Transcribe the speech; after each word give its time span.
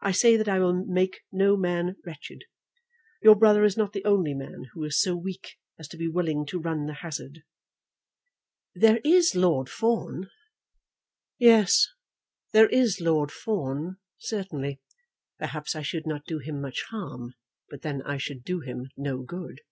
I 0.00 0.12
say 0.12 0.36
that 0.36 0.48
I 0.48 0.60
will 0.60 0.72
make 0.84 1.22
no 1.32 1.56
man 1.56 1.96
wretched. 2.06 2.44
Your 3.24 3.34
brother 3.34 3.64
is 3.64 3.76
not 3.76 3.92
the 3.92 4.04
only 4.04 4.32
man 4.32 4.66
who 4.72 4.84
is 4.84 5.00
so 5.00 5.16
weak 5.16 5.58
as 5.80 5.88
to 5.88 5.96
be 5.96 6.06
willing 6.06 6.46
to 6.46 6.60
run 6.60 6.86
the 6.86 6.94
hazard." 7.02 7.42
"There 8.76 9.00
is 9.04 9.34
Lord 9.34 9.68
Fawn." 9.68 10.30
"Yes, 11.40 11.88
there 12.52 12.68
is 12.68 13.00
Lord 13.00 13.32
Fawn, 13.32 13.96
certainly. 14.16 14.80
Perhaps 15.40 15.74
I 15.74 15.82
should 15.82 16.06
not 16.06 16.24
do 16.24 16.38
him 16.38 16.60
much 16.60 16.84
harm; 16.90 17.34
but 17.68 17.82
then 17.82 18.00
I 18.02 18.16
should 18.16 18.44
do 18.44 18.60
him 18.60 18.92
no 18.96 19.22
good." 19.22 19.62